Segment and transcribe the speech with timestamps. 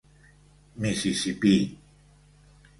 [0.81, 1.53] Mississipí.